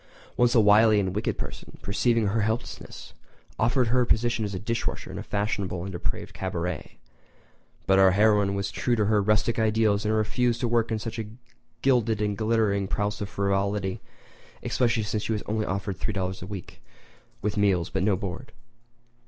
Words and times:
Once 0.35 0.55
a 0.55 0.59
wily 0.59 0.99
and 0.99 1.13
wicked 1.15 1.37
person, 1.37 1.77
perceiving 1.83 2.25
her 2.25 2.41
helplessness, 2.41 3.13
offered 3.59 3.89
her 3.89 4.01
a 4.01 4.05
position 4.07 4.43
as 4.43 4.53
dish 4.57 4.87
washer 4.87 5.11
in 5.11 5.19
a 5.19 5.21
fashionable 5.21 5.83
and 5.83 5.91
depraved 5.91 6.33
cabaret; 6.33 6.97
but 7.85 7.99
our 7.99 8.09
heroine 8.09 8.55
was 8.55 8.71
true 8.71 8.95
to 8.95 9.05
her 9.05 9.21
rustic 9.21 9.59
ideals 9.59 10.03
and 10.03 10.15
refused 10.15 10.59
to 10.59 10.67
work 10.67 10.91
in 10.91 10.97
such 10.97 11.19
a 11.19 11.27
gilded 11.83 12.19
and 12.19 12.35
glittering 12.35 12.87
palace 12.87 13.21
of 13.21 13.29
frivolity—especially 13.29 15.03
since 15.03 15.21
she 15.21 15.33
was 15.33 15.43
offered 15.43 15.95
only 15.97 16.19
$3.00 16.31 16.39
per 16.39 16.45
week 16.47 16.81
with 17.43 17.55
meals 17.55 17.91
but 17.91 18.01
no 18.01 18.15
board. 18.15 18.53